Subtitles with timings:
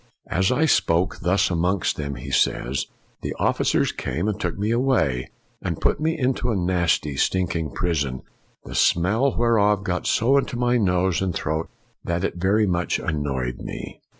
[0.39, 2.87] "As I spake thus amongst them," he says,"
[3.21, 5.29] the officers came and took me away,
[5.61, 8.23] and put me into a nasty, stinking prison,
[8.65, 11.69] the smell whereof got so into my nose and throat
[12.03, 14.01] that it very much annoyed me.''